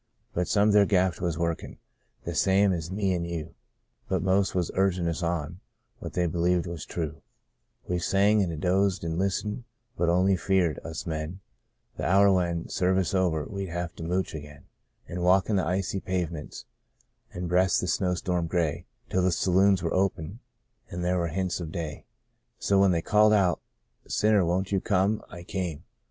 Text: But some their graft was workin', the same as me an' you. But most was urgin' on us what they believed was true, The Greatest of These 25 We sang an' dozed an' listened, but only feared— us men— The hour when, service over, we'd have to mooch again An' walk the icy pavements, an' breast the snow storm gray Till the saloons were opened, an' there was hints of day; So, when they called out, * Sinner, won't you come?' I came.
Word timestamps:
But 0.33 0.47
some 0.47 0.71
their 0.71 0.87
graft 0.87 1.21
was 1.21 1.37
workin', 1.37 1.77
the 2.23 2.33
same 2.33 2.73
as 2.73 2.89
me 2.89 3.13
an' 3.13 3.23
you. 3.23 3.53
But 4.07 4.23
most 4.23 4.55
was 4.55 4.71
urgin' 4.73 5.07
on 5.07 5.07
us 5.09 5.53
what 5.99 6.13
they 6.13 6.25
believed 6.25 6.65
was 6.65 6.85
true, 6.87 7.21
The 7.87 7.89
Greatest 7.89 8.07
of 8.07 8.09
These 8.09 8.09
25 8.23 8.35
We 8.41 8.47
sang 8.47 8.51
an' 8.51 8.59
dozed 8.61 9.05
an' 9.05 9.19
listened, 9.19 9.63
but 9.95 10.09
only 10.09 10.35
feared— 10.35 10.79
us 10.83 11.05
men— 11.05 11.39
The 11.97 12.05
hour 12.07 12.33
when, 12.33 12.67
service 12.67 13.13
over, 13.13 13.45
we'd 13.45 13.69
have 13.69 13.93
to 13.97 14.03
mooch 14.03 14.33
again 14.33 14.63
An' 15.07 15.21
walk 15.21 15.45
the 15.45 15.63
icy 15.63 15.99
pavements, 15.99 16.65
an' 17.31 17.45
breast 17.45 17.79
the 17.79 17.85
snow 17.87 18.15
storm 18.15 18.47
gray 18.47 18.87
Till 19.11 19.21
the 19.21 19.31
saloons 19.31 19.83
were 19.83 19.93
opened, 19.93 20.39
an' 20.89 21.03
there 21.03 21.19
was 21.19 21.29
hints 21.33 21.59
of 21.59 21.71
day; 21.71 22.05
So, 22.57 22.79
when 22.79 22.89
they 22.89 23.03
called 23.03 23.33
out, 23.33 23.61
* 23.89 24.01
Sinner, 24.07 24.43
won't 24.45 24.71
you 24.71 24.81
come?' 24.81 25.21
I 25.29 25.43
came. 25.43 25.83